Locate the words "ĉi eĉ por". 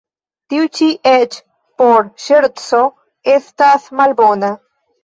0.77-2.09